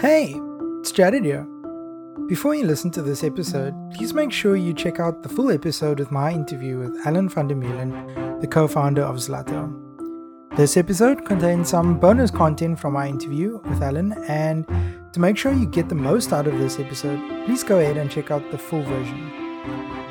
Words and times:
Hey, 0.00 0.34
it's 0.78 0.92
Jared 0.92 1.26
here. 1.26 1.46
Before 2.26 2.54
you 2.54 2.64
listen 2.64 2.90
to 2.92 3.02
this 3.02 3.22
episode, 3.22 3.74
please 3.92 4.14
make 4.14 4.32
sure 4.32 4.56
you 4.56 4.72
check 4.72 4.98
out 4.98 5.22
the 5.22 5.28
full 5.28 5.50
episode 5.50 5.98
with 5.98 6.10
my 6.10 6.32
interview 6.32 6.78
with 6.78 7.06
Alan 7.06 7.28
van 7.28 7.48
der 7.48 7.54
Meulen, 7.54 8.40
the 8.40 8.46
co 8.46 8.66
founder 8.66 9.02
of 9.02 9.16
Zlto. 9.16 9.70
This 10.56 10.78
episode 10.78 11.26
contains 11.26 11.68
some 11.68 11.98
bonus 11.98 12.30
content 12.30 12.80
from 12.80 12.94
my 12.94 13.08
interview 13.08 13.60
with 13.68 13.82
Alan, 13.82 14.14
and 14.26 14.66
to 15.12 15.20
make 15.20 15.36
sure 15.36 15.52
you 15.52 15.66
get 15.66 15.90
the 15.90 15.94
most 15.94 16.32
out 16.32 16.46
of 16.46 16.58
this 16.58 16.80
episode, 16.80 17.20
please 17.44 17.62
go 17.62 17.78
ahead 17.78 17.98
and 17.98 18.10
check 18.10 18.30
out 18.30 18.50
the 18.50 18.56
full 18.56 18.82
version. 18.82 19.30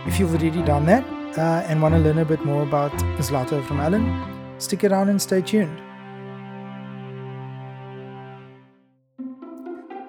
If 0.06 0.20
you've 0.20 0.30
already 0.30 0.62
done 0.62 0.86
that 0.86 1.04
uh, 1.36 1.66
and 1.68 1.82
want 1.82 1.96
to 1.96 2.00
learn 2.00 2.20
a 2.20 2.26
bit 2.26 2.46
more 2.46 2.62
about 2.62 2.92
Zlto 3.18 3.66
from 3.66 3.80
Alan, 3.80 4.06
stick 4.60 4.84
around 4.84 5.10
and 5.10 5.20
stay 5.20 5.42
tuned. 5.42 5.82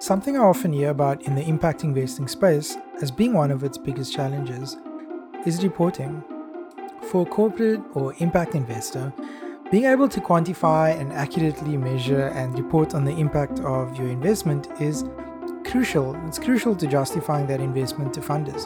Something 0.01 0.35
I 0.35 0.39
often 0.39 0.73
hear 0.73 0.89
about 0.89 1.21
in 1.27 1.35
the 1.35 1.43
impact 1.43 1.83
investing 1.83 2.27
space 2.27 2.75
as 3.03 3.11
being 3.11 3.33
one 3.33 3.51
of 3.51 3.63
its 3.63 3.77
biggest 3.77 4.11
challenges 4.11 4.77
is 5.45 5.63
reporting. 5.63 6.23
For 7.03 7.21
a 7.21 7.29
corporate 7.29 7.81
or 7.93 8.15
impact 8.17 8.55
investor, 8.55 9.13
being 9.69 9.85
able 9.85 10.09
to 10.09 10.19
quantify 10.19 10.99
and 10.99 11.13
accurately 11.13 11.77
measure 11.77 12.29
and 12.29 12.57
report 12.57 12.95
on 12.95 13.05
the 13.05 13.11
impact 13.11 13.59
of 13.59 13.95
your 13.95 14.07
investment 14.07 14.69
is 14.81 15.05
crucial. 15.65 16.15
It's 16.25 16.39
crucial 16.39 16.75
to 16.77 16.87
justifying 16.87 17.45
that 17.45 17.61
investment 17.61 18.11
to 18.15 18.21
funders, 18.21 18.65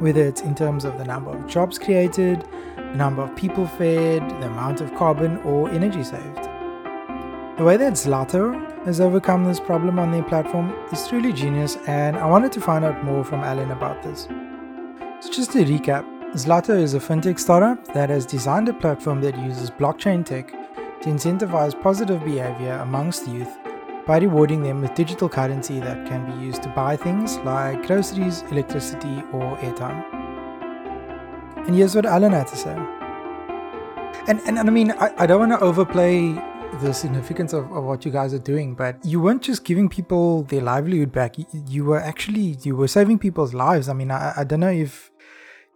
whether 0.00 0.24
it's 0.24 0.40
in 0.40 0.54
terms 0.54 0.86
of 0.86 0.96
the 0.96 1.04
number 1.04 1.30
of 1.30 1.46
jobs 1.46 1.78
created, 1.78 2.48
the 2.76 2.94
number 2.94 3.20
of 3.20 3.36
people 3.36 3.66
fed, 3.66 4.22
the 4.40 4.46
amount 4.46 4.80
of 4.80 4.94
carbon 4.94 5.36
or 5.42 5.68
energy 5.68 6.02
saved. 6.02 6.44
The 7.58 7.64
way 7.64 7.76
that 7.76 7.92
Zlto 7.92 8.73
has 8.84 9.00
overcome 9.00 9.44
this 9.44 9.58
problem 9.58 9.98
on 9.98 10.12
their 10.12 10.22
platform 10.22 10.74
is 10.92 11.08
truly 11.08 11.32
genius, 11.32 11.76
and 11.86 12.16
I 12.16 12.26
wanted 12.26 12.52
to 12.52 12.60
find 12.60 12.84
out 12.84 13.02
more 13.02 13.24
from 13.24 13.40
Alan 13.40 13.70
about 13.70 14.02
this. 14.02 14.28
So, 15.20 15.32
just 15.32 15.52
to 15.52 15.64
recap, 15.64 16.04
Zlto 16.34 16.78
is 16.78 16.94
a 16.94 17.00
fintech 17.00 17.38
startup 17.38 17.86
that 17.94 18.10
has 18.10 18.26
designed 18.26 18.68
a 18.68 18.74
platform 18.74 19.20
that 19.22 19.38
uses 19.38 19.70
blockchain 19.70 20.24
tech 20.24 20.48
to 21.02 21.08
incentivize 21.08 21.80
positive 21.80 22.22
behavior 22.24 22.74
amongst 22.82 23.26
youth 23.26 23.56
by 24.06 24.18
rewarding 24.18 24.62
them 24.62 24.82
with 24.82 24.94
digital 24.94 25.30
currency 25.30 25.80
that 25.80 26.06
can 26.06 26.26
be 26.30 26.44
used 26.44 26.62
to 26.62 26.68
buy 26.70 26.94
things 26.96 27.38
like 27.38 27.86
groceries, 27.86 28.42
electricity, 28.50 29.22
or 29.32 29.56
airtime. 29.58 30.04
And 31.66 31.74
here's 31.74 31.94
what 31.94 32.04
Alan 32.04 32.32
had 32.32 32.48
to 32.48 32.56
say. 32.56 32.76
And, 34.28 34.40
and, 34.46 34.58
and 34.58 34.68
I 34.68 34.70
mean, 34.70 34.90
I, 34.92 35.12
I 35.16 35.26
don't 35.26 35.40
want 35.48 35.52
to 35.52 35.60
overplay 35.60 36.38
the 36.80 36.92
significance 36.92 37.52
of, 37.52 37.70
of 37.72 37.84
what 37.84 38.04
you 38.04 38.10
guys 38.10 38.34
are 38.34 38.38
doing 38.38 38.74
but 38.74 38.96
you 39.04 39.20
weren't 39.20 39.42
just 39.42 39.64
giving 39.64 39.88
people 39.88 40.42
their 40.44 40.60
livelihood 40.60 41.12
back 41.12 41.38
you, 41.38 41.46
you 41.68 41.84
were 41.84 42.00
actually 42.00 42.56
you 42.62 42.74
were 42.76 42.88
saving 42.88 43.18
people's 43.18 43.54
lives 43.54 43.88
i 43.88 43.92
mean 43.92 44.10
i, 44.10 44.32
I 44.36 44.44
don't 44.44 44.60
know 44.60 44.70
if 44.70 45.10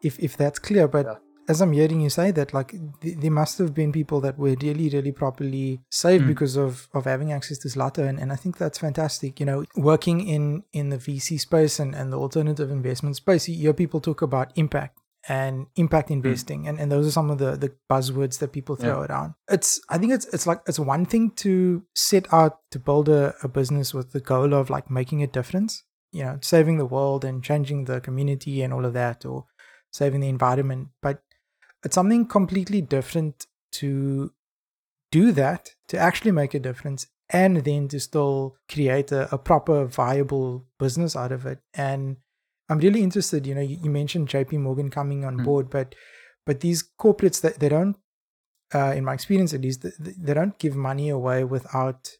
if 0.02 0.18
if 0.18 0.36
that's 0.36 0.58
clear 0.58 0.88
but 0.88 1.06
yeah. 1.06 1.14
as 1.48 1.60
i'm 1.60 1.72
hearing 1.72 2.00
you 2.00 2.10
say 2.10 2.30
that 2.32 2.52
like 2.52 2.72
th- 3.00 3.16
there 3.18 3.30
must 3.30 3.58
have 3.58 3.74
been 3.74 3.92
people 3.92 4.20
that 4.20 4.38
were 4.38 4.54
really 4.60 4.88
really 4.88 5.12
properly 5.12 5.80
saved 5.90 6.24
mm. 6.24 6.28
because 6.28 6.56
of 6.56 6.88
of 6.92 7.04
having 7.04 7.32
access 7.32 7.58
to 7.58 7.68
Zlto 7.68 8.06
and, 8.08 8.18
and 8.18 8.32
i 8.32 8.36
think 8.36 8.58
that's 8.58 8.78
fantastic 8.78 9.40
you 9.40 9.46
know 9.46 9.64
working 9.76 10.26
in 10.26 10.64
in 10.72 10.90
the 10.90 10.98
vc 10.98 11.40
space 11.40 11.78
and 11.78 11.94
and 11.94 12.12
the 12.12 12.18
alternative 12.18 12.70
investment 12.70 13.16
space 13.16 13.48
you 13.48 13.56
hear 13.56 13.72
people 13.72 14.00
talk 14.00 14.22
about 14.22 14.52
impact 14.56 14.98
and 15.28 15.66
impact 15.76 16.08
hmm. 16.08 16.14
investing 16.14 16.64
mm. 16.64 16.68
and, 16.68 16.80
and 16.80 16.90
those 16.90 17.06
are 17.06 17.10
some 17.10 17.30
of 17.30 17.38
the 17.38 17.56
the 17.56 17.72
buzzwords 17.90 18.38
that 18.38 18.52
people 18.52 18.74
throw 18.76 19.00
yeah. 19.00 19.06
around 19.06 19.34
it's 19.50 19.80
i 19.90 19.98
think 19.98 20.12
it's 20.12 20.26
it's 20.26 20.46
like 20.46 20.60
it's 20.66 20.78
one 20.78 21.04
thing 21.04 21.30
to 21.32 21.82
set 21.94 22.32
out 22.32 22.60
to 22.70 22.78
build 22.78 23.08
a, 23.08 23.34
a 23.42 23.48
business 23.48 23.92
with 23.92 24.12
the 24.12 24.20
goal 24.20 24.54
of 24.54 24.70
like 24.70 24.90
making 24.90 25.22
a 25.22 25.26
difference 25.26 25.84
you 26.12 26.22
know 26.22 26.38
saving 26.40 26.78
the 26.78 26.86
world 26.86 27.24
and 27.24 27.44
changing 27.44 27.84
the 27.84 28.00
community 28.00 28.62
and 28.62 28.72
all 28.72 28.84
of 28.84 28.94
that 28.94 29.24
or 29.24 29.44
saving 29.92 30.20
the 30.20 30.28
environment 30.28 30.88
but 31.02 31.22
it's 31.84 31.94
something 31.94 32.26
completely 32.26 32.80
different 32.80 33.46
to 33.70 34.32
do 35.10 35.32
that 35.32 35.70
to 35.88 35.98
actually 35.98 36.32
make 36.32 36.54
a 36.54 36.58
difference 36.58 37.06
and 37.30 37.58
then 37.58 37.88
to 37.88 38.00
still 38.00 38.56
create 38.70 39.12
a, 39.12 39.32
a 39.32 39.38
proper 39.38 39.84
viable 39.84 40.66
business 40.78 41.14
out 41.14 41.32
of 41.32 41.44
it 41.46 41.58
and 41.74 42.16
I'm 42.68 42.78
really 42.78 43.02
interested. 43.02 43.46
You 43.46 43.54
know, 43.54 43.60
you, 43.60 43.78
you 43.82 43.90
mentioned 43.90 44.28
J.P. 44.28 44.58
Morgan 44.58 44.90
coming 44.90 45.24
on 45.24 45.38
mm. 45.38 45.44
board, 45.44 45.70
but 45.70 45.94
but 46.46 46.60
these 46.60 46.84
corporates 46.98 47.40
that 47.42 47.60
they 47.60 47.68
don't, 47.68 47.96
uh, 48.74 48.92
in 48.96 49.04
my 49.04 49.14
experience 49.14 49.52
at 49.52 49.60
least, 49.60 49.82
they, 49.82 50.12
they 50.18 50.34
don't 50.34 50.58
give 50.58 50.74
money 50.74 51.08
away 51.10 51.44
without 51.44 52.10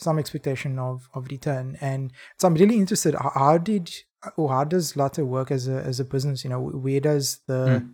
some 0.00 0.18
expectation 0.18 0.78
of 0.78 1.08
of 1.14 1.28
return. 1.30 1.76
And 1.80 2.12
so 2.38 2.48
I'm 2.48 2.54
really 2.54 2.76
interested. 2.76 3.14
How, 3.14 3.32
how 3.34 3.58
did 3.58 3.90
or 4.36 4.50
how 4.50 4.64
does 4.64 4.94
Zlto 4.94 5.26
work 5.26 5.50
as 5.50 5.68
a 5.68 5.82
as 5.82 6.00
a 6.00 6.04
business? 6.04 6.44
You 6.44 6.50
know, 6.50 6.60
where 6.60 7.00
does 7.00 7.40
the 7.46 7.84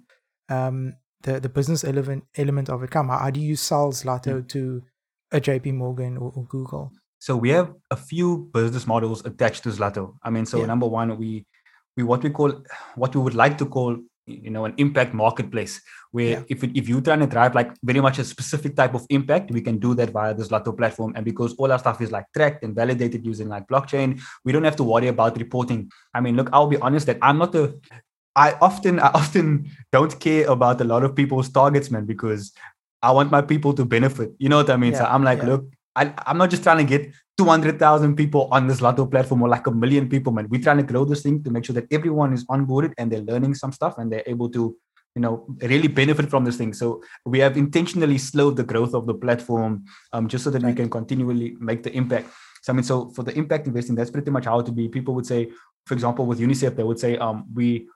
mm. 0.50 0.54
um 0.54 0.94
the 1.22 1.40
the 1.40 1.48
business 1.48 1.84
element 1.84 2.24
element 2.36 2.68
of 2.68 2.82
it 2.82 2.90
come? 2.90 3.08
How, 3.08 3.18
how 3.18 3.30
do 3.30 3.40
you 3.40 3.56
sell 3.56 3.92
Zlto 3.92 4.42
mm. 4.42 4.48
to 4.48 4.82
a 5.32 5.40
JP 5.40 5.74
Morgan 5.74 6.16
or, 6.16 6.32
or, 6.36 6.44
Google? 6.44 6.92
So 7.18 7.36
we 7.36 7.50
have 7.50 7.74
a 7.90 7.96
few 7.96 8.48
business 8.52 8.86
models 8.86 9.24
attached 9.24 9.64
to 9.64 9.70
Zlto. 9.70 10.14
I 10.22 10.30
mean, 10.30 10.46
so 10.46 10.60
yeah. 10.60 10.66
number 10.66 10.86
one, 10.86 11.16
we 11.18 11.44
we 11.96 12.02
what 12.02 12.22
we 12.22 12.30
call 12.30 12.52
what 12.94 13.14
we 13.14 13.20
would 13.20 13.34
like 13.34 13.58
to 13.58 13.66
call 13.66 13.96
you 14.26 14.50
know 14.50 14.64
an 14.64 14.74
impact 14.76 15.14
marketplace 15.14 15.80
where 16.10 16.30
yeah. 16.30 16.42
if 16.48 16.64
if 16.64 16.88
you're 16.88 17.00
trying 17.00 17.20
to 17.20 17.26
drive 17.26 17.54
like 17.54 17.70
very 17.82 18.00
much 18.00 18.18
a 18.18 18.24
specific 18.24 18.74
type 18.74 18.94
of 18.94 19.06
impact 19.08 19.50
we 19.52 19.60
can 19.60 19.78
do 19.78 19.94
that 19.94 20.10
via 20.10 20.34
this 20.34 20.48
Zlto 20.48 20.76
platform 20.76 21.12
and 21.14 21.24
because 21.24 21.54
all 21.54 21.70
our 21.70 21.78
stuff 21.78 22.00
is 22.00 22.10
like 22.10 22.26
tracked 22.34 22.64
and 22.64 22.74
validated 22.74 23.24
using 23.24 23.48
like 23.48 23.66
blockchain 23.68 24.20
we 24.44 24.52
don't 24.52 24.64
have 24.64 24.76
to 24.76 24.82
worry 24.82 25.08
about 25.08 25.38
reporting 25.38 25.90
i 26.14 26.20
mean 26.20 26.36
look 26.36 26.50
i'll 26.52 26.66
be 26.66 26.78
honest 26.78 27.06
that 27.06 27.18
i'm 27.22 27.38
not 27.38 27.54
a 27.54 27.74
i 28.34 28.52
often 28.60 28.98
i 28.98 29.08
often 29.14 29.70
don't 29.92 30.18
care 30.18 30.48
about 30.48 30.80
a 30.80 30.84
lot 30.84 31.04
of 31.04 31.14
people's 31.14 31.48
targets 31.48 31.90
man 31.90 32.04
because 32.04 32.52
i 33.02 33.10
want 33.12 33.30
my 33.30 33.40
people 33.40 33.72
to 33.72 33.84
benefit 33.84 34.32
you 34.38 34.48
know 34.48 34.56
what 34.56 34.70
i 34.70 34.76
mean 34.76 34.92
yeah, 34.92 34.98
so 34.98 35.04
i'm 35.04 35.22
like 35.22 35.38
yeah. 35.38 35.50
look 35.50 35.75
I, 35.96 36.12
i'm 36.26 36.38
not 36.38 36.50
just 36.50 36.62
trying 36.62 36.78
to 36.78 36.84
get 36.84 37.12
200,000 37.38 38.16
people 38.16 38.48
on 38.50 38.66
this 38.66 38.80
Zlto 38.80 39.10
platform 39.10 39.42
or 39.42 39.48
like 39.48 39.66
a 39.66 39.70
million 39.70 40.08
people, 40.08 40.32
man. 40.32 40.48
We're 40.48 40.62
trying 40.62 40.78
to 40.78 40.82
grow 40.82 41.04
this 41.04 41.22
thing 41.22 41.42
to 41.44 41.50
make 41.50 41.64
sure 41.66 41.74
that 41.74 41.86
everyone 41.92 42.32
is 42.32 42.46
onboarded 42.46 42.94
and 42.96 43.12
they're 43.12 43.20
learning 43.20 43.54
some 43.54 43.72
stuff 43.72 43.98
and 43.98 44.10
they're 44.10 44.22
able 44.26 44.48
to, 44.50 44.74
you 45.14 45.20
know, 45.20 45.44
really 45.60 45.88
benefit 45.88 46.30
from 46.30 46.44
this 46.44 46.56
thing. 46.56 46.72
So 46.72 47.02
we 47.26 47.38
have 47.40 47.58
intentionally 47.58 48.16
slowed 48.16 48.56
the 48.56 48.64
growth 48.64 48.94
of 48.94 49.06
the 49.06 49.12
platform 49.12 49.84
um, 50.14 50.28
just 50.28 50.44
so 50.44 50.50
that 50.50 50.62
we 50.62 50.72
can 50.72 50.88
continually 50.88 51.56
make 51.60 51.82
the 51.82 51.92
impact. 51.92 52.30
So, 52.62 52.72
I 52.72 52.76
mean, 52.76 52.84
so 52.84 53.10
for 53.10 53.22
the 53.22 53.36
impact 53.36 53.66
investing, 53.66 53.96
that's 53.96 54.10
pretty 54.10 54.30
much 54.30 54.46
how 54.46 54.62
to 54.62 54.72
be. 54.72 54.88
People 54.88 55.14
would 55.14 55.26
say, 55.26 55.50
for 55.84 55.92
example, 55.92 56.24
with 56.24 56.40
UNICEF, 56.40 56.74
they 56.74 56.82
would 56.82 56.98
say, 56.98 57.18
um, 57.18 57.44
we 57.54 57.86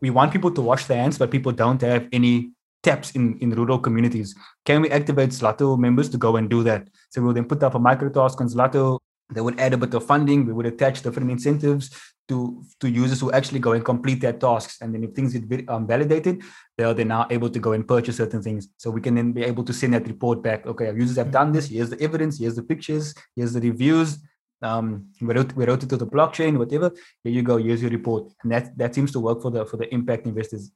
we 0.00 0.10
want 0.10 0.32
people 0.32 0.52
to 0.52 0.62
wash 0.62 0.84
their 0.84 0.98
hands, 0.98 1.18
but 1.18 1.32
people 1.32 1.50
don't 1.50 1.80
have 1.82 2.06
any 2.12 2.52
taps 2.84 3.10
in, 3.12 3.38
in 3.40 3.50
rural 3.50 3.78
communities. 3.78 4.34
Can 4.64 4.82
we 4.82 4.90
activate 4.90 5.30
Zlto 5.30 5.78
members 5.78 6.08
to 6.10 6.18
go 6.18 6.36
and 6.36 6.48
do 6.48 6.62
that? 6.64 6.88
So 7.10 7.22
we'll 7.22 7.32
then 7.34 7.46
put 7.46 7.62
up 7.62 7.74
a 7.74 7.78
micro 7.78 8.10
task 8.10 8.40
on 8.40 8.48
Zlto. 8.48 8.98
They 9.34 9.40
would 9.40 9.58
add 9.58 9.72
a 9.72 9.78
bit 9.78 9.94
of 9.94 10.06
funding. 10.06 10.46
We 10.46 10.52
would 10.52 10.66
attach 10.66 11.02
different 11.02 11.30
incentives 11.30 11.90
to, 12.28 12.62
to 12.80 12.88
users 12.88 13.20
who 13.20 13.32
actually 13.32 13.58
go 13.58 13.72
and 13.72 13.84
complete 13.84 14.20
their 14.20 14.32
tasks. 14.32 14.78
And 14.80 14.94
then 14.94 15.02
if 15.04 15.12
things 15.12 15.32
get 15.34 15.68
um, 15.68 15.86
validated, 15.86 16.42
they're 16.76 16.94
then 16.94 17.08
now 17.08 17.26
able 17.30 17.50
to 17.50 17.58
go 17.58 17.72
and 17.72 17.86
purchase 17.86 18.18
certain 18.18 18.42
things. 18.42 18.68
So 18.76 18.90
we 18.90 19.00
can 19.00 19.14
then 19.14 19.32
be 19.32 19.42
able 19.42 19.64
to 19.64 19.72
send 19.72 19.94
that 19.94 20.06
report 20.06 20.42
back. 20.42 20.66
Okay, 20.66 20.88
our 20.88 20.96
users 20.96 21.16
have 21.16 21.30
done 21.30 21.52
this. 21.52 21.68
Here's 21.68 21.90
the 21.90 22.00
evidence. 22.00 22.38
Here's 22.38 22.56
the 22.56 22.62
pictures. 22.62 23.14
Here's 23.34 23.52
the 23.52 23.60
reviews. 23.60 24.18
Um, 24.62 25.08
we 25.20 25.34
wrote 25.34 25.54
we 25.54 25.66
wrote 25.66 25.82
it 25.82 25.90
to 25.90 25.96
the 25.96 26.06
blockchain, 26.06 26.56
whatever. 26.56 26.90
Here 27.22 27.32
you 27.32 27.42
go. 27.42 27.58
Here's 27.58 27.82
your 27.82 27.90
report, 27.90 28.32
and 28.42 28.50
that 28.52 28.76
that 28.78 28.94
seems 28.94 29.12
to 29.12 29.20
work 29.20 29.42
for 29.42 29.50
the 29.50 29.66
for 29.66 29.76
the 29.76 29.92
impact 29.92 30.26
investors. 30.26 30.70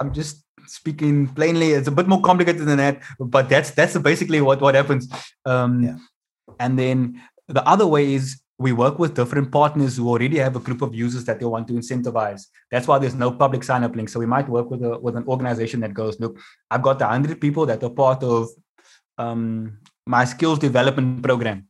I'm 0.00 0.12
just 0.12 0.44
speaking 0.66 1.28
plainly. 1.28 1.72
It's 1.72 1.88
a 1.88 1.92
bit 1.92 2.08
more 2.08 2.22
complicated 2.22 2.66
than 2.66 2.78
that, 2.78 3.02
but 3.18 3.48
that's 3.48 3.70
that's 3.72 3.96
basically 3.98 4.40
what 4.40 4.60
what 4.60 4.74
happens. 4.74 5.08
Um, 5.44 5.82
yeah. 5.82 5.96
And 6.58 6.78
then 6.78 7.22
the 7.48 7.66
other 7.68 7.86
way 7.86 8.14
is 8.14 8.40
we 8.58 8.72
work 8.72 8.98
with 8.98 9.14
different 9.14 9.50
partners 9.50 9.96
who 9.96 10.08
already 10.08 10.38
have 10.38 10.54
a 10.54 10.60
group 10.60 10.82
of 10.82 10.94
users 10.94 11.24
that 11.24 11.40
they 11.40 11.46
want 11.46 11.66
to 11.68 11.74
incentivize. 11.74 12.42
That's 12.70 12.86
why 12.86 12.98
there's 12.98 13.14
no 13.14 13.30
public 13.32 13.64
sign 13.64 13.84
up 13.84 13.96
link. 13.96 14.08
So 14.10 14.20
we 14.20 14.26
might 14.26 14.48
work 14.48 14.70
with 14.70 14.82
a 14.82 14.98
with 14.98 15.16
an 15.16 15.24
organization 15.26 15.80
that 15.80 15.94
goes, 15.94 16.20
look, 16.20 16.38
I've 16.70 16.82
got 16.82 17.00
a 17.02 17.06
hundred 17.06 17.40
people 17.40 17.66
that 17.66 17.82
are 17.82 17.90
part 17.90 18.22
of 18.22 18.48
um, 19.18 19.78
my 20.06 20.24
skills 20.24 20.58
development 20.58 21.22
program. 21.22 21.66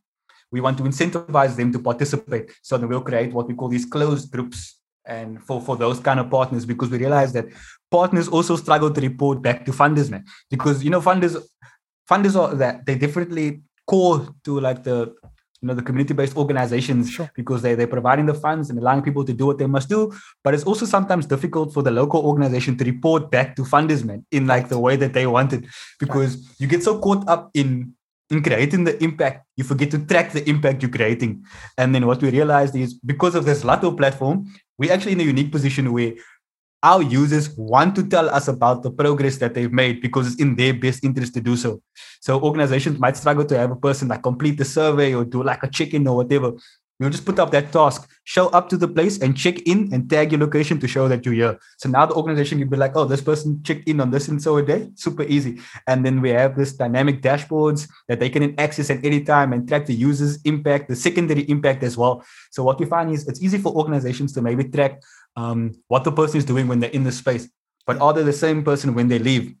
We 0.51 0.59
want 0.59 0.77
to 0.79 0.83
incentivize 0.83 1.55
them 1.55 1.71
to 1.71 1.79
participate. 1.79 2.51
So 2.61 2.77
then 2.77 2.89
we'll 2.89 3.01
create 3.01 3.31
what 3.31 3.47
we 3.47 3.55
call 3.55 3.69
these 3.69 3.85
closed 3.85 4.29
groups 4.29 4.80
and 5.05 5.41
for 5.43 5.61
for 5.61 5.75
those 5.75 5.99
kind 5.99 6.19
of 6.19 6.29
partners 6.29 6.65
because 6.65 6.89
we 6.89 6.97
realize 6.97 7.33
that 7.33 7.45
partners 7.89 8.27
also 8.27 8.55
struggle 8.55 8.91
to 8.91 9.01
report 9.01 9.41
back 9.41 9.65
to 9.65 9.71
funders 9.71 10.09
man 10.09 10.23
because 10.49 10.83
you 10.83 10.89
know 10.89 11.01
funders 11.01 11.41
funders 12.09 12.39
are 12.39 12.53
that 12.55 12.85
they 12.85 12.95
differently 12.95 13.61
core 13.87 14.27
to 14.43 14.59
like 14.59 14.83
the 14.83 15.13
you 15.61 15.67
know 15.67 15.75
the 15.75 15.81
community-based 15.81 16.35
organizations 16.37 17.11
sure. 17.11 17.29
because 17.35 17.61
they, 17.61 17.75
they're 17.75 17.85
providing 17.85 18.25
the 18.25 18.33
funds 18.33 18.69
and 18.69 18.79
allowing 18.79 19.01
people 19.01 19.23
to 19.23 19.33
do 19.33 19.45
what 19.45 19.57
they 19.57 19.67
must 19.67 19.89
do 19.89 20.11
but 20.43 20.53
it's 20.53 20.63
also 20.63 20.85
sometimes 20.85 21.25
difficult 21.25 21.73
for 21.73 21.83
the 21.83 21.91
local 21.91 22.25
organization 22.25 22.77
to 22.77 22.83
report 22.83 23.29
back 23.31 23.55
to 23.55 23.63
funders 23.63 24.03
man 24.03 24.25
in 24.31 24.47
like 24.47 24.69
the 24.69 24.79
way 24.79 24.95
that 24.95 25.13
they 25.13 25.27
want 25.27 25.53
it 25.53 25.63
because 25.99 26.35
right. 26.35 26.45
you 26.59 26.67
get 26.67 26.83
so 26.83 26.99
caught 26.99 27.27
up 27.27 27.49
in 27.53 27.93
in 28.31 28.41
creating 28.41 28.85
the 28.85 29.03
impact, 29.03 29.45
you 29.57 29.63
forget 29.63 29.91
to 29.91 29.99
track 29.99 30.31
the 30.31 30.49
impact 30.49 30.81
you're 30.81 30.89
creating. 30.89 31.43
And 31.77 31.93
then 31.93 32.07
what 32.07 32.21
we 32.21 32.31
realized 32.31 32.75
is 32.75 32.93
because 32.93 33.35
of 33.35 33.43
this 33.43 33.63
Zlto 33.63 33.95
platform, 33.95 34.47
we're 34.81 34.91
actually 34.91 35.11
in 35.11 35.19
a 35.21 35.23
unique 35.23 35.51
position 35.51 35.93
where 35.93 36.13
our 36.81 37.03
users 37.03 37.55
want 37.55 37.95
to 37.95 38.03
tell 38.03 38.27
us 38.29 38.47
about 38.47 38.81
the 38.81 38.89
progress 38.89 39.37
that 39.37 39.53
they've 39.53 39.71
made 39.71 40.01
because 40.01 40.25
it's 40.25 40.41
in 40.41 40.55
their 40.55 40.73
best 40.73 41.03
interest 41.03 41.35
to 41.35 41.39
do 41.39 41.55
so. 41.55 41.79
So 42.19 42.41
organizations 42.41 42.97
might 42.99 43.15
struggle 43.15 43.45
to 43.45 43.57
have 43.59 43.69
a 43.69 43.75
person 43.75 44.07
like 44.07 44.23
complete 44.23 44.57
the 44.57 44.65
survey 44.65 45.13
or 45.13 45.23
do 45.23 45.43
like 45.43 45.61
a 45.61 45.69
check-in 45.69 46.07
or 46.07 46.15
whatever. 46.15 46.53
You'll 47.01 47.09
just 47.09 47.25
put 47.25 47.39
up 47.39 47.49
that 47.49 47.71
task, 47.71 48.07
show 48.25 48.49
up 48.49 48.69
to 48.69 48.77
the 48.77 48.87
place 48.87 49.17
and 49.19 49.35
check 49.35 49.59
in 49.61 49.91
and 49.91 50.07
tag 50.07 50.31
your 50.31 50.39
location 50.39 50.79
to 50.81 50.87
show 50.87 51.07
that 51.07 51.25
you're 51.25 51.33
here. 51.33 51.59
So 51.77 51.89
now 51.89 52.05
the 52.05 52.13
organization 52.13 52.59
can 52.59 52.69
be 52.69 52.77
like, 52.77 52.95
oh, 52.95 53.05
this 53.05 53.21
person 53.21 53.63
checked 53.63 53.87
in 53.87 53.99
on 53.99 54.11
this 54.11 54.27
and 54.27 54.39
so 54.39 54.57
a 54.57 54.61
day. 54.61 54.91
Super 54.93 55.23
easy. 55.23 55.59
And 55.87 56.05
then 56.05 56.21
we 56.21 56.29
have 56.29 56.55
this 56.55 56.73
dynamic 56.73 57.23
dashboards 57.23 57.89
that 58.07 58.19
they 58.19 58.29
can 58.29 58.53
access 58.59 58.91
at 58.91 59.03
any 59.03 59.23
time 59.23 59.51
and 59.51 59.67
track 59.67 59.87
the 59.87 59.95
user's 59.95 60.39
impact, 60.43 60.89
the 60.89 60.95
secondary 60.95 61.41
impact 61.49 61.81
as 61.81 61.97
well. 61.97 62.23
So 62.51 62.63
what 62.63 62.79
we 62.79 62.85
find 62.85 63.11
is 63.11 63.27
it's 63.27 63.41
easy 63.41 63.57
for 63.57 63.73
organizations 63.73 64.31
to 64.33 64.43
maybe 64.43 64.65
track 64.65 65.01
um, 65.35 65.73
what 65.87 66.03
the 66.03 66.11
person 66.11 66.37
is 66.37 66.45
doing 66.45 66.67
when 66.67 66.81
they're 66.81 66.91
in 66.91 67.03
the 67.03 67.11
space, 67.11 67.49
but 67.87 67.99
are 67.99 68.13
they 68.13 68.21
the 68.21 68.31
same 68.31 68.63
person 68.63 68.93
when 68.93 69.07
they 69.07 69.17
leave? 69.17 69.55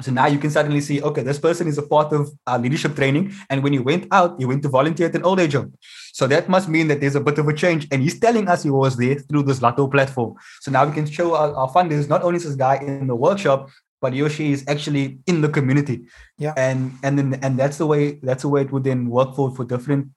So 0.00 0.10
now 0.10 0.26
you 0.26 0.38
can 0.38 0.50
suddenly 0.50 0.80
see, 0.80 1.02
okay, 1.02 1.22
this 1.22 1.38
person 1.38 1.68
is 1.68 1.78
a 1.78 1.82
part 1.82 2.12
of 2.12 2.30
our 2.46 2.58
leadership 2.58 2.96
training. 2.96 3.32
And 3.50 3.62
when 3.62 3.72
he 3.72 3.78
went 3.78 4.06
out, 4.10 4.36
he 4.38 4.46
went 4.46 4.62
to 4.62 4.68
volunteer 4.68 5.08
at 5.08 5.14
an 5.14 5.22
old 5.22 5.38
age 5.38 5.52
home. 5.52 5.74
So 6.12 6.26
that 6.26 6.48
must 6.48 6.68
mean 6.68 6.88
that 6.88 7.00
there's 7.00 7.14
a 7.14 7.20
bit 7.20 7.38
of 7.38 7.48
a 7.48 7.52
change. 7.52 7.86
And 7.90 8.02
he's 8.02 8.18
telling 8.18 8.48
us 8.48 8.62
he 8.62 8.70
was 8.70 8.96
there 8.96 9.16
through 9.16 9.44
this 9.44 9.60
Zlto 9.60 9.90
platform. 9.90 10.34
So 10.60 10.70
now 10.70 10.86
we 10.86 10.92
can 10.92 11.06
show 11.06 11.34
our, 11.34 11.54
our 11.54 11.70
funders, 11.70 12.08
not 12.08 12.22
only 12.22 12.36
is 12.36 12.44
this 12.44 12.56
guy 12.56 12.76
in 12.76 13.06
the 13.06 13.14
workshop, 13.14 13.68
but 14.00 14.12
he 14.12 14.22
or 14.22 14.28
she 14.28 14.52
is 14.52 14.64
actually 14.66 15.18
in 15.26 15.40
the 15.40 15.48
community. 15.48 16.02
Yeah. 16.36 16.54
And 16.56 16.92
and 17.04 17.16
then 17.16 17.38
and 17.42 17.58
that's 17.58 17.78
the 17.78 17.86
way 17.86 18.18
that's 18.22 18.42
the 18.42 18.48
way 18.48 18.62
it 18.62 18.72
would 18.72 18.84
then 18.84 19.08
work 19.08 19.36
for 19.36 19.54
for 19.54 19.64
different 19.64 20.08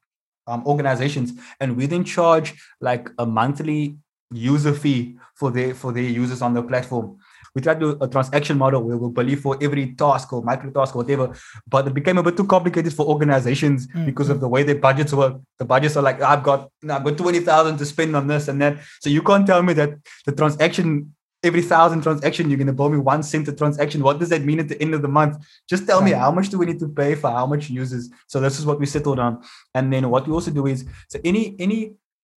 um, 0.47 0.65
organizations. 0.65 1.33
And 1.59 1.77
we 1.77 1.85
then 1.85 2.03
charge 2.03 2.53
like 2.81 3.09
a 3.19 3.25
monthly 3.25 3.97
user 4.31 4.73
fee 4.73 5.17
for 5.35 5.51
their 5.51 5.75
for 5.75 5.93
their 5.93 6.03
users 6.03 6.41
on 6.41 6.55
the 6.55 6.63
platform 6.63 7.17
we 7.55 7.61
tried 7.61 7.79
to 7.79 7.93
do 7.93 7.97
a 8.01 8.07
transaction 8.07 8.57
model 8.57 8.83
where 8.83 8.97
we 8.97 9.09
believe 9.09 9.39
for 9.39 9.57
every 9.61 9.93
task 9.93 10.33
or 10.33 10.43
micro 10.43 10.69
task 10.71 10.95
or 10.95 10.99
whatever, 10.99 11.33
but 11.67 11.87
it 11.87 11.93
became 11.93 12.17
a 12.17 12.23
bit 12.23 12.35
too 12.35 12.45
complicated 12.45 12.93
for 12.93 13.05
organizations 13.05 13.87
mm-hmm. 13.87 14.05
because 14.05 14.29
of 14.29 14.41
the 14.41 14.47
way 14.47 14.63
their 14.63 14.75
budgets 14.75 15.13
work. 15.13 15.39
The 15.57 15.65
budgets 15.65 15.95
are 15.95 16.03
like, 16.03 16.21
I've 16.21 16.43
got 16.43 16.69
I've 16.89 17.03
got 17.03 17.17
20,000 17.17 17.77
to 17.77 17.85
spend 17.85 18.15
on 18.15 18.27
this 18.27 18.49
and 18.49 18.61
that. 18.61 18.77
So 18.99 19.09
you 19.09 19.21
can't 19.21 19.47
tell 19.47 19.63
me 19.63 19.73
that 19.73 19.93
the 20.25 20.33
transaction 20.33 21.15
every 21.43 21.61
thousand 21.61 22.01
transaction 22.01 22.49
you're 22.49 22.57
going 22.57 22.67
to 22.67 22.73
bill 22.73 22.89
me 22.89 22.97
one 22.97 23.21
cent 23.21 23.47
a 23.47 23.53
transaction 23.53 24.01
what 24.01 24.17
does 24.17 24.29
that 24.29 24.41
mean 24.41 24.59
at 24.59 24.67
the 24.67 24.81
end 24.81 24.95
of 24.95 25.03
the 25.03 25.07
month 25.07 25.37
just 25.69 25.85
tell 25.85 26.01
me 26.01 26.11
how 26.11 26.31
much 26.31 26.49
do 26.49 26.57
we 26.57 26.65
need 26.65 26.79
to 26.79 26.87
pay 26.87 27.13
for 27.13 27.29
how 27.29 27.45
much 27.45 27.69
users 27.69 28.09
so 28.25 28.39
this 28.39 28.57
is 28.57 28.65
what 28.65 28.79
we 28.79 28.85
settled 28.87 29.19
on 29.19 29.39
and 29.75 29.93
then 29.93 30.09
what 30.09 30.27
we 30.27 30.33
also 30.33 30.49
do 30.49 30.65
is 30.65 30.85
so 31.07 31.19
any 31.23 31.55
any 31.59 31.93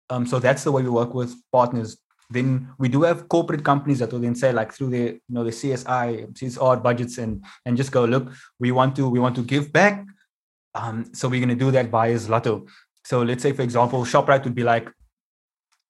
um 0.10 0.28
so 0.28 0.40
that's 0.40 0.66
the 0.66 0.72
way 0.72 0.84
we 0.84 0.90
work 0.90 1.14
with 1.14 1.34
partners 1.54 1.98
then 2.30 2.70
we 2.78 2.90
do 2.90 3.04
have 3.04 3.30
corporate 3.30 3.64
companies 3.64 4.00
that 4.00 4.12
will 4.12 4.20
then 4.20 4.36
say 4.36 4.52
like 4.52 4.74
through 4.74 4.90
the 4.90 4.98
you 4.98 5.22
know 5.30 5.44
the 5.44 5.52
CSI, 5.52 6.34
CSR 6.34 6.84
budgets 6.84 7.18
and 7.18 7.44
and 7.66 7.78
just 7.78 7.92
go 7.92 8.06
look, 8.06 8.32
we 8.60 8.72
want 8.72 8.96
to 8.98 9.10
we 9.10 9.20
want 9.20 9.36
to 9.36 9.44
give 9.44 9.72
back. 9.72 10.06
Um, 10.76 11.10
so 11.14 11.28
we're 11.28 11.40
going 11.40 11.58
to 11.58 11.66
do 11.66 11.72
that 11.72 11.90
via 11.90 12.16
Zlto. 12.16 12.68
So 13.06 13.22
let's 13.22 13.44
say 13.44 13.54
for 13.54 13.62
example, 13.62 14.04
Shoprite 14.04 14.44
would 14.44 14.56
be 14.56 14.64
like, 14.64 14.92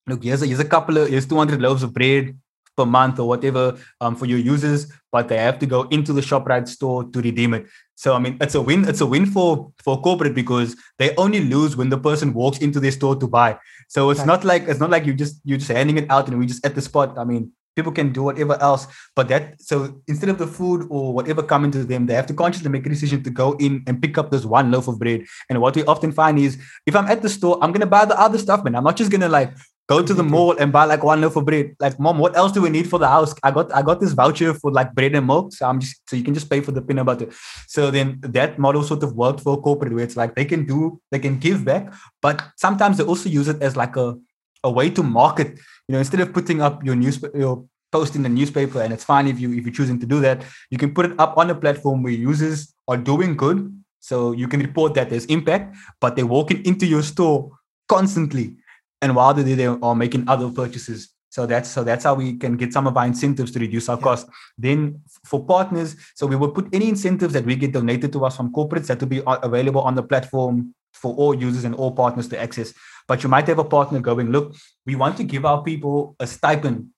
look, 0.06 0.24
here's 0.24 0.42
a 0.44 0.46
here's 0.46 0.60
a 0.60 0.66
couple 0.66 0.98
of 0.98 1.10
here's 1.10 1.26
200 1.26 1.60
loaves 1.62 1.84
of 1.84 1.94
bread 1.94 2.38
per 2.78 2.86
month 2.86 3.20
or 3.20 3.28
whatever 3.28 3.78
um, 4.00 4.16
for 4.16 4.26
your 4.26 4.40
users, 4.40 4.92
but 5.12 5.28
they 5.28 5.38
have 5.38 5.60
to 5.60 5.66
go 5.66 5.84
into 5.90 6.14
the 6.14 6.22
Shoprite 6.22 6.68
store 6.68 7.04
to 7.06 7.22
redeem 7.22 7.54
it. 7.54 7.66
So 7.96 8.14
I 8.14 8.20
mean, 8.20 8.38
it's 8.40 8.54
a 8.54 8.62
win. 8.62 8.88
It's 8.88 9.02
a 9.02 9.06
win 9.06 9.26
for 9.26 9.74
for 9.84 10.00
corporate 10.02 10.36
because 10.36 10.76
they 11.00 11.16
only 11.16 11.42
lose 11.44 11.76
when 11.76 11.90
the 11.90 11.98
person 11.98 12.34
walks 12.34 12.60
into 12.60 12.80
their 12.80 12.92
store 12.92 13.16
to 13.16 13.28
buy. 13.28 13.58
So 13.90 14.12
it's 14.12 14.26
not 14.26 14.44
like 14.44 14.68
it's 14.68 14.80
not 14.80 14.92
like 14.92 15.06
you 15.06 15.14
just 15.14 15.42
you're 15.44 15.58
just 15.58 15.72
handing 15.72 15.98
it 15.98 16.10
out 16.12 16.28
and 16.28 16.38
we 16.38 16.46
just 16.46 16.64
at 16.66 16.76
the 16.76 16.82
spot. 16.82 17.18
I 17.18 17.24
mean, 17.24 17.52
people 17.76 17.92
can 17.92 18.12
do 18.12 18.22
whatever 18.24 18.62
else, 18.62 18.86
but 19.16 19.28
that 19.30 19.60
so 19.62 20.02
instead 20.08 20.30
of 20.30 20.38
the 20.38 20.46
food 20.46 20.86
or 20.90 21.14
whatever 21.14 21.42
coming 21.42 21.72
to 21.72 21.84
them, 21.84 22.06
they 22.06 22.14
have 22.14 22.28
to 22.28 22.36
consciously 22.36 22.70
make 22.70 22.86
a 22.86 22.90
decision 22.90 23.24
to 23.24 23.32
go 23.32 23.54
in 23.54 23.84
and 23.88 24.02
pick 24.02 24.20
up 24.20 24.30
this 24.30 24.46
one 24.46 24.70
loaf 24.72 24.88
of 24.88 25.00
bread. 25.00 25.26
And 25.50 25.60
what 25.60 25.76
we 25.76 25.84
often 25.86 26.12
find 26.12 26.38
is 26.38 26.60
if 26.86 26.96
I'm 26.96 27.08
at 27.08 27.24
the 27.24 27.30
store, 27.30 27.58
I'm 27.62 27.72
gonna 27.72 27.94
buy 27.98 28.06
the 28.06 28.20
other 28.20 28.38
stuff, 28.38 28.64
man. 28.64 28.76
I'm 28.76 28.84
not 28.84 28.98
just 28.98 29.12
gonna 29.12 29.30
like 29.30 29.54
Go 29.88 30.04
to 30.04 30.14
the 30.14 30.22
mm-hmm. 30.22 30.32
mall 30.32 30.58
and 30.58 30.70
buy 30.70 30.84
like 30.84 31.02
one 31.02 31.22
loaf 31.22 31.38
of 31.38 31.46
bread. 31.46 31.74
Like, 31.80 31.98
mom, 31.98 32.20
what 32.20 32.36
else 32.36 32.52
do 32.52 32.62
we 32.62 32.70
need 32.70 32.90
for 32.90 33.00
the 33.00 33.08
house? 33.08 33.34
I 33.42 33.52
got 33.52 33.74
I 33.74 33.82
got 33.82 34.02
this 34.02 34.12
voucher 34.12 34.54
for 34.54 34.70
like 34.70 34.94
bread 34.94 35.16
and 35.16 35.26
milk. 35.26 35.54
So 35.54 35.66
I'm 35.66 35.80
just 35.80 36.02
so 36.10 36.18
you 36.18 36.26
can 36.26 36.34
just 36.34 36.50
pay 36.50 36.60
for 36.60 36.74
the 36.74 36.82
peanut 36.82 37.06
butter. 37.06 37.30
So 37.68 37.90
then 37.90 38.20
that 38.22 38.60
model 38.60 38.84
sort 38.84 39.02
of 39.04 39.14
worked 39.14 39.40
for 39.40 39.62
corporate 39.62 39.94
where 39.94 40.04
it's 40.04 40.18
like 40.18 40.36
they 40.36 40.44
can 40.44 40.66
do, 40.66 41.00
they 41.12 41.20
can 41.20 41.40
give 41.40 41.64
back, 41.64 41.94
but 42.22 42.44
sometimes 42.58 42.98
they 42.98 43.06
also 43.06 43.30
use 43.30 43.48
it 43.48 43.62
as 43.62 43.78
like 43.78 43.96
a, 43.96 44.18
a 44.66 44.70
way 44.70 44.90
to 44.90 45.04
market. 45.04 45.58
You 45.88 45.94
know, 45.94 46.00
instead 46.00 46.20
of 46.20 46.34
putting 46.34 46.62
up 46.62 46.84
your 46.84 46.96
news 46.96 47.24
your 47.34 47.64
post 47.90 48.18
in 48.18 48.24
the 48.24 48.30
newspaper, 48.30 48.82
and 48.82 48.92
it's 48.92 49.06
fine 49.06 49.26
if 49.26 49.40
you 49.40 49.54
if 49.54 49.64
you're 49.64 49.74
choosing 49.74 50.02
to 50.02 50.06
do 50.06 50.20
that, 50.20 50.44
you 50.70 50.78
can 50.78 50.94
put 50.94 51.06
it 51.06 51.18
up 51.18 51.38
on 51.38 51.50
a 51.50 51.56
platform 51.56 52.04
where 52.04 52.12
users 52.12 52.74
are 52.90 52.98
doing 52.98 53.38
good. 53.38 53.74
So 54.02 54.34
you 54.34 54.50
can 54.50 54.60
report 54.60 54.96
that 54.96 55.10
there's 55.10 55.26
impact, 55.26 55.78
but 56.02 56.18
they're 56.18 56.28
walking 56.28 56.66
into 56.66 56.86
your 56.86 57.04
store 57.04 57.52
constantly 57.88 58.58
and 59.02 59.16
while 59.16 59.34
they 59.34 59.44
they 59.44 59.66
are 59.66 59.96
making 59.96 60.28
other 60.28 60.50
purchases. 60.50 61.10
So 61.30 61.46
that's 61.46 61.70
so 61.70 61.84
that's 61.84 62.04
how 62.04 62.16
we 62.16 62.38
can 62.38 62.58
get 62.58 62.74
some 62.74 62.88
of 62.88 62.98
our 62.98 63.06
incentives 63.06 63.52
to 63.52 63.60
reduce 63.60 63.90
our 63.90 63.98
yeah. 63.98 64.04
cost 64.04 64.28
then 64.58 65.02
for 65.26 65.46
partners 65.46 65.96
so 66.16 66.26
we 66.26 66.36
will 66.36 66.50
put 66.50 66.68
any 66.74 66.88
incentives 66.88 67.34
that 67.34 67.46
we 67.46 67.56
get 67.56 67.74
donated 67.74 68.14
to 68.14 68.26
us 68.26 68.38
from 68.38 68.52
corporates 68.52 68.88
that 68.88 69.00
will 69.02 69.10
be 69.10 69.22
available 69.26 69.82
on 69.82 69.94
the 69.94 70.02
platform 70.02 70.74
for 70.94 71.14
all 71.16 71.36
users 71.36 71.66
and 71.66 71.76
all 71.76 71.92
partners 71.92 72.28
to 72.30 72.42
access. 72.42 72.74
But 73.08 73.24
you 73.24 73.30
might 73.30 73.48
have 73.48 73.60
a 73.60 73.64
partner 73.64 74.00
going 74.00 74.32
look 74.32 74.56
we 74.86 74.96
want 74.96 75.18
to 75.18 75.24
give 75.24 75.46
our 75.46 75.62
people 75.62 76.16
a 76.20 76.26
stipend 76.26 76.90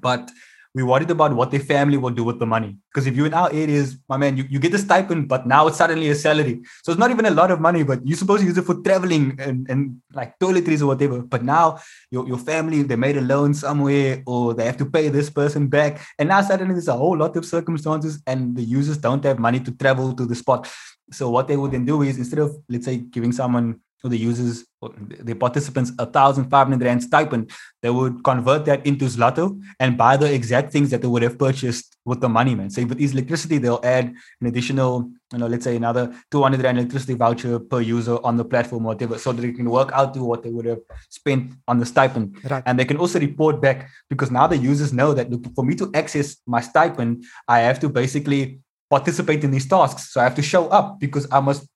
but 0.00 0.30
we're 0.76 0.84
worried 0.84 1.10
about 1.10 1.32
what 1.34 1.50
their 1.50 1.60
family 1.60 1.96
will 1.96 2.10
do 2.10 2.22
with 2.22 2.38
the 2.38 2.44
money. 2.44 2.76
Because 2.92 3.06
if 3.06 3.16
you're 3.16 3.28
in 3.28 3.32
our 3.32 3.50
areas, 3.50 3.96
my 4.10 4.18
man, 4.18 4.36
you, 4.36 4.44
you 4.50 4.58
get 4.58 4.74
a 4.74 4.78
stipend, 4.78 5.26
but 5.26 5.46
now 5.46 5.66
it's 5.66 5.78
suddenly 5.78 6.10
a 6.10 6.14
salary. 6.14 6.60
So 6.84 6.92
it's 6.92 6.98
not 6.98 7.10
even 7.10 7.24
a 7.24 7.30
lot 7.30 7.50
of 7.50 7.62
money, 7.62 7.82
but 7.82 8.06
you're 8.06 8.18
supposed 8.18 8.42
to 8.42 8.46
use 8.46 8.58
it 8.58 8.66
for 8.66 8.74
traveling 8.82 9.40
and, 9.40 9.66
and 9.70 10.02
like 10.12 10.38
toiletries 10.38 10.82
or 10.82 10.88
whatever. 10.88 11.22
But 11.22 11.44
now 11.44 11.78
your, 12.10 12.28
your 12.28 12.36
family, 12.36 12.82
they 12.82 12.96
made 12.96 13.16
a 13.16 13.22
loan 13.22 13.54
somewhere 13.54 14.22
or 14.26 14.52
they 14.52 14.66
have 14.66 14.76
to 14.76 14.84
pay 14.84 15.08
this 15.08 15.30
person 15.30 15.68
back. 15.68 16.06
And 16.18 16.28
now 16.28 16.42
suddenly 16.42 16.74
there's 16.74 16.88
a 16.88 16.92
whole 16.92 17.16
lot 17.16 17.38
of 17.38 17.46
circumstances 17.46 18.22
and 18.26 18.54
the 18.54 18.62
users 18.62 18.98
don't 18.98 19.24
have 19.24 19.38
money 19.38 19.60
to 19.60 19.72
travel 19.72 20.12
to 20.12 20.26
the 20.26 20.34
spot. 20.34 20.70
So 21.10 21.30
what 21.30 21.48
they 21.48 21.56
would 21.56 21.70
then 21.70 21.86
do 21.86 22.02
is 22.02 22.18
instead 22.18 22.40
of, 22.40 22.54
let's 22.68 22.84
say, 22.84 22.98
giving 22.98 23.32
someone 23.32 23.80
to 24.02 24.08
the 24.08 24.18
users, 24.18 24.64
the 24.80 25.34
participants, 25.34 25.92
a 25.98 26.06
thousand 26.06 26.50
five 26.50 26.68
hundred 26.68 26.84
rand 26.84 27.02
stipend, 27.02 27.50
they 27.82 27.90
would 27.90 28.22
convert 28.22 28.64
that 28.66 28.86
into 28.86 29.06
Zlto 29.06 29.60
and 29.80 29.96
buy 29.96 30.16
the 30.16 30.32
exact 30.32 30.72
things 30.72 30.90
that 30.90 31.02
they 31.02 31.08
would 31.08 31.22
have 31.22 31.38
purchased 31.38 31.96
with 32.04 32.20
the 32.20 32.28
money, 32.28 32.54
man. 32.54 32.70
So 32.70 32.82
if 32.82 32.92
it 32.92 33.00
is 33.00 33.12
electricity, 33.12 33.58
they'll 33.58 33.80
add 33.82 34.14
an 34.40 34.46
additional, 34.46 35.10
you 35.32 35.38
know, 35.38 35.46
let's 35.46 35.64
say 35.64 35.76
another 35.76 36.14
200 36.30 36.62
rand 36.62 36.78
electricity 36.78 37.14
voucher 37.14 37.58
per 37.58 37.80
user 37.80 38.18
on 38.22 38.36
the 38.36 38.44
platform 38.44 38.84
or 38.84 38.88
whatever, 38.88 39.18
so 39.18 39.32
that 39.32 39.42
they 39.42 39.52
can 39.52 39.68
work 39.70 39.90
out 39.92 40.14
to 40.14 40.22
what 40.22 40.42
they 40.42 40.50
would 40.50 40.66
have 40.66 40.80
spent 41.08 41.52
on 41.66 41.78
the 41.78 41.86
stipend. 41.86 42.36
Right. 42.48 42.62
And 42.66 42.78
they 42.78 42.84
can 42.84 42.98
also 42.98 43.18
report 43.18 43.60
back 43.60 43.88
because 44.08 44.30
now 44.30 44.46
the 44.46 44.56
users 44.56 44.92
know 44.92 45.14
that 45.14 45.30
look, 45.30 45.42
for 45.54 45.64
me 45.64 45.74
to 45.76 45.90
access 45.94 46.36
my 46.46 46.60
stipend, 46.60 47.24
I 47.48 47.60
have 47.60 47.80
to 47.80 47.88
basically 47.88 48.60
participate 48.88 49.42
in 49.42 49.50
these 49.50 49.66
tasks. 49.66 50.12
So 50.12 50.20
I 50.20 50.24
have 50.24 50.36
to 50.36 50.42
show 50.42 50.68
up 50.68 51.00
because 51.00 51.26
I 51.32 51.40
must 51.40 51.66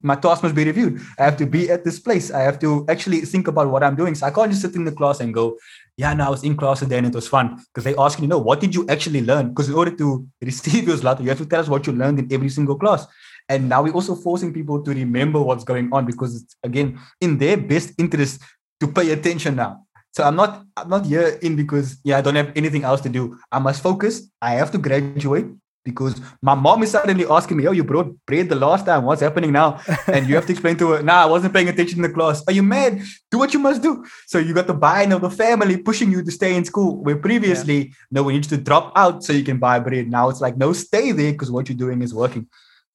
my 0.00 0.14
task 0.14 0.42
must 0.42 0.54
be 0.54 0.64
reviewed. 0.64 1.00
I 1.18 1.24
have 1.24 1.36
to 1.38 1.46
be 1.46 1.70
at 1.70 1.84
this 1.84 1.98
place. 1.98 2.30
I 2.30 2.42
have 2.42 2.58
to 2.60 2.84
actually 2.88 3.20
think 3.22 3.48
about 3.48 3.68
what 3.68 3.82
I'm 3.82 3.96
doing. 3.96 4.14
So 4.14 4.26
I 4.26 4.30
can't 4.30 4.50
just 4.50 4.62
sit 4.62 4.76
in 4.76 4.84
the 4.84 4.92
class 4.92 5.20
and 5.20 5.34
go, 5.34 5.58
yeah, 5.96 6.14
no, 6.14 6.26
I 6.26 6.30
was 6.30 6.44
in 6.44 6.56
class 6.56 6.80
today 6.80 6.98
and 6.98 7.06
it 7.06 7.14
was 7.14 7.26
fun. 7.26 7.56
Because 7.56 7.84
they 7.84 7.96
ask 7.96 8.20
you, 8.20 8.28
know, 8.28 8.38
what 8.38 8.60
did 8.60 8.74
you 8.74 8.86
actually 8.88 9.22
learn? 9.22 9.48
Because 9.48 9.68
in 9.68 9.74
order 9.74 9.90
to 9.96 10.26
receive 10.40 10.86
your 10.86 10.96
Zlto, 10.96 11.22
you 11.22 11.28
have 11.28 11.38
to 11.38 11.46
tell 11.46 11.60
us 11.60 11.68
what 11.68 11.86
you 11.86 11.92
learned 11.92 12.18
in 12.20 12.32
every 12.32 12.48
single 12.48 12.76
class. 12.76 13.06
And 13.48 13.68
now 13.68 13.82
we're 13.82 13.92
also 13.92 14.14
forcing 14.14 14.52
people 14.52 14.82
to 14.82 14.90
remember 14.92 15.40
what's 15.40 15.64
going 15.64 15.88
on 15.92 16.04
because 16.04 16.42
it's 16.42 16.54
again 16.62 17.00
in 17.20 17.38
their 17.38 17.56
best 17.56 17.92
interest 17.98 18.42
to 18.80 18.86
pay 18.86 19.10
attention 19.10 19.56
now. 19.56 19.86
So 20.12 20.22
I'm 20.22 20.36
not 20.36 20.64
I'm 20.76 20.88
not 20.88 21.06
here 21.06 21.38
in 21.42 21.56
because 21.56 21.98
yeah, 22.04 22.18
I 22.18 22.20
don't 22.20 22.34
have 22.34 22.52
anything 22.56 22.84
else 22.84 23.00
to 23.02 23.08
do. 23.08 23.38
I 23.50 23.58
must 23.58 23.82
focus. 23.82 24.30
I 24.42 24.52
have 24.54 24.70
to 24.72 24.78
graduate 24.78 25.46
because 25.90 26.20
my 26.42 26.54
mom 26.54 26.82
is 26.82 26.90
suddenly 26.90 27.26
asking 27.28 27.56
me, 27.56 27.66
Oh, 27.66 27.72
you 27.72 27.84
brought 27.84 28.14
bread 28.26 28.48
the 28.48 28.54
last 28.54 28.86
time. 28.86 29.04
What's 29.04 29.20
happening 29.20 29.52
now? 29.52 29.80
And 30.06 30.28
you 30.28 30.34
have 30.34 30.46
to 30.46 30.52
explain 30.52 30.76
to 30.78 30.92
her, 30.92 31.02
Nah, 31.02 31.22
I 31.22 31.26
wasn't 31.26 31.52
paying 31.54 31.68
attention 31.68 31.98
in 31.98 32.02
the 32.02 32.14
class. 32.14 32.42
Are 32.46 32.52
you 32.52 32.62
mad? 32.62 33.00
Do 33.30 33.38
what 33.38 33.52
you 33.52 33.60
must 33.60 33.82
do. 33.82 34.04
So 34.26 34.38
you 34.38 34.54
got 34.54 34.66
the 34.66 34.74
buy-in 34.74 35.12
of 35.12 35.20
the 35.20 35.30
family 35.30 35.76
pushing 35.76 36.10
you 36.10 36.22
to 36.22 36.30
stay 36.30 36.54
in 36.56 36.64
school, 36.64 37.02
where 37.02 37.16
previously, 37.16 37.78
yeah. 37.78 37.94
no, 38.10 38.22
we 38.22 38.34
need 38.34 38.44
you 38.44 38.56
to 38.56 38.62
drop 38.62 38.92
out 38.96 39.24
so 39.24 39.32
you 39.32 39.44
can 39.44 39.58
buy 39.58 39.78
bread. 39.78 40.10
Now 40.10 40.28
it's 40.28 40.40
like, 40.40 40.56
no, 40.56 40.72
stay 40.72 41.12
there 41.12 41.32
because 41.32 41.50
what 41.50 41.68
you're 41.68 41.78
doing 41.78 42.02
is 42.02 42.14
working. 42.14 42.46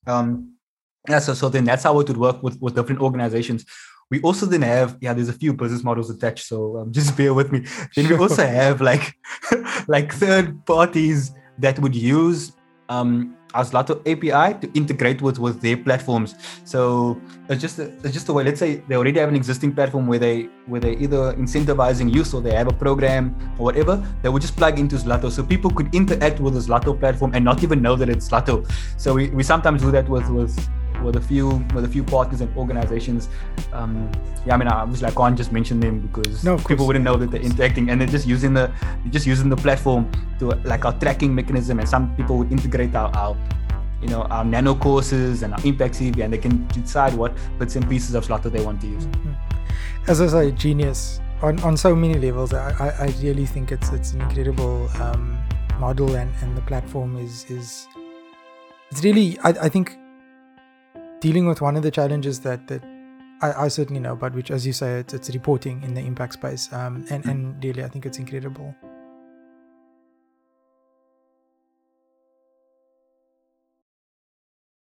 Um, 0.07 0.53
yeah, 1.09 1.19
so, 1.19 1.33
so 1.33 1.49
then 1.49 1.65
that's 1.65 1.83
how 1.83 1.99
it 1.99 2.07
would 2.07 2.17
work 2.17 2.41
with, 2.41 2.61
with 2.61 2.75
different 2.75 3.01
organizations. 3.01 3.65
We 4.09 4.21
also 4.21 4.45
then 4.45 4.61
have, 4.61 4.97
yeah, 5.01 5.13
there's 5.13 5.29
a 5.29 5.33
few 5.33 5.53
business 5.53 5.83
models 5.83 6.09
attached. 6.09 6.45
So 6.45 6.77
um, 6.77 6.91
just 6.91 7.17
bear 7.17 7.33
with 7.33 7.51
me. 7.51 7.65
Then 7.95 8.07
we 8.07 8.15
also 8.15 8.45
have 8.45 8.81
like, 8.81 9.15
like 9.87 10.13
third 10.13 10.65
parties 10.65 11.31
that 11.59 11.79
would 11.79 11.95
use 11.95 12.53
um, 12.89 13.35
our 13.53 13.63
Zlto 13.63 13.99
API 14.01 14.59
to 14.59 14.71
integrate 14.73 15.21
with 15.21 15.39
with 15.39 15.61
their 15.61 15.77
platforms. 15.77 16.35
So 16.63 17.19
it's 17.49 17.61
just 17.61 17.79
a, 17.79 17.85
it's 18.03 18.13
just 18.13 18.29
a 18.29 18.33
way. 18.33 18.43
Let's 18.43 18.59
say 18.59 18.83
they 18.87 18.95
already 18.95 19.19
have 19.19 19.29
an 19.29 19.35
existing 19.35 19.73
platform 19.73 20.07
where 20.07 20.19
they 20.19 20.49
where 20.65 20.81
they 20.81 20.93
either 20.97 21.33
incentivizing 21.33 22.13
use 22.13 22.33
or 22.33 22.41
they 22.41 22.53
have 22.53 22.67
a 22.67 22.73
program 22.73 23.35
or 23.57 23.65
whatever. 23.65 24.03
They 24.21 24.29
would 24.29 24.41
just 24.41 24.55
plug 24.55 24.79
into 24.79 24.95
Zlto, 24.95 25.31
so 25.31 25.43
people 25.43 25.71
could 25.71 25.93
interact 25.93 26.39
with 26.39 26.55
the 26.55 26.59
Zlto 26.59 26.99
platform 26.99 27.31
and 27.33 27.45
not 27.45 27.63
even 27.63 27.81
know 27.81 27.95
that 27.95 28.09
it's 28.09 28.27
Zlto. 28.29 28.69
So 28.97 29.13
we, 29.13 29.29
we 29.29 29.43
sometimes 29.43 29.81
do 29.81 29.91
that 29.91 30.09
with 30.09 30.27
with 30.29 30.53
with 31.03 31.15
a 31.15 31.21
few 31.21 31.49
with 31.75 31.85
a 31.85 31.87
few 31.87 32.03
partners 32.03 32.41
and 32.41 32.55
organizations. 32.57 33.29
Um, 33.71 34.11
yeah, 34.45 34.55
I 34.55 34.57
mean, 34.57 34.67
obviously 34.67 35.07
I 35.07 35.11
can't 35.11 35.37
just 35.37 35.51
mention 35.51 35.79
them 35.79 35.99
because 36.01 36.43
no, 36.43 36.57
people 36.57 36.87
wouldn't 36.87 37.05
know 37.05 37.15
that 37.17 37.31
they're 37.31 37.41
interacting, 37.41 37.89
and 37.89 37.99
they're 37.99 38.07
just 38.07 38.27
using 38.27 38.53
the 38.53 38.71
just 39.09 39.25
using 39.25 39.49
the 39.49 39.57
platform 39.57 40.11
to 40.39 40.49
like 40.63 40.85
our 40.85 40.93
tracking 40.99 41.33
mechanism. 41.33 41.79
And 41.79 41.87
some 41.87 42.15
people 42.15 42.37
would 42.37 42.51
integrate 42.51 42.95
our, 42.95 43.15
our 43.15 43.37
you 44.01 44.09
know 44.09 44.23
our 44.23 44.43
nano 44.43 44.75
courses 44.75 45.43
and 45.43 45.53
our 45.53 45.65
impact 45.65 45.95
CV, 45.95 46.23
and 46.23 46.33
they 46.33 46.37
can 46.37 46.67
decide 46.67 47.13
what 47.13 47.33
bits 47.59 47.75
and 47.75 47.87
pieces 47.89 48.15
of 48.15 48.25
Zlto 48.25 48.51
they 48.51 48.63
want 48.63 48.81
to 48.81 48.87
use. 48.87 49.05
Mm-hmm. 49.05 49.31
As 50.07 50.21
I 50.21 50.27
say, 50.27 50.51
genius 50.51 51.21
on, 51.41 51.59
on 51.59 51.77
so 51.77 51.95
many 51.95 52.15
levels. 52.15 52.53
I, 52.53 52.71
I, 52.79 53.05
I 53.05 53.13
really 53.21 53.45
think 53.45 53.71
it's 53.71 53.91
it's 53.91 54.13
an 54.13 54.21
incredible 54.21 54.89
um, 55.01 55.37
model, 55.79 56.15
and, 56.15 56.31
and 56.41 56.57
the 56.57 56.61
platform 56.61 57.17
is 57.17 57.45
is 57.49 57.87
it's 58.89 59.03
really 59.03 59.37
I, 59.39 59.49
I 59.49 59.69
think 59.69 59.97
dealing 61.23 61.47
with 61.47 61.61
one 61.61 61.77
of 61.77 61.83
the 61.83 61.91
challenges 61.99 62.41
that 62.41 62.67
that 62.67 62.83
I, 63.41 63.65
I 63.65 63.67
certainly 63.69 64.01
know, 64.05 64.15
but 64.15 64.33
which, 64.33 64.51
as 64.51 64.67
you 64.67 64.73
say, 64.73 64.99
it's, 64.99 65.13
it's 65.13 65.29
reporting 65.33 65.81
in 65.83 65.93
the 65.93 66.01
impact 66.01 66.33
space, 66.33 66.71
um, 66.73 67.05
and 67.09 67.25
and 67.25 67.63
really, 67.63 67.83
I 67.83 67.87
think 67.87 68.05
it's 68.05 68.19
incredible. 68.19 68.75